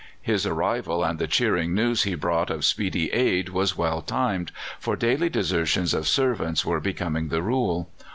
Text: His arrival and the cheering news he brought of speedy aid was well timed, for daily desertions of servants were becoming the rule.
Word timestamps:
His 0.23 0.47
arrival 0.47 1.03
and 1.03 1.19
the 1.19 1.27
cheering 1.27 1.75
news 1.75 2.01
he 2.05 2.15
brought 2.15 2.49
of 2.49 2.65
speedy 2.65 3.11
aid 3.13 3.49
was 3.49 3.77
well 3.77 4.01
timed, 4.01 4.51
for 4.79 4.95
daily 4.95 5.29
desertions 5.29 5.93
of 5.93 6.07
servants 6.07 6.65
were 6.65 6.79
becoming 6.79 7.27
the 7.27 7.43
rule. 7.43 7.87